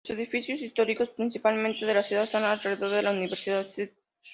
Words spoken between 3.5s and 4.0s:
de St.